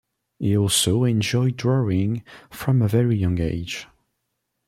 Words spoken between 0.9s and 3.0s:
enjoyed drawing from a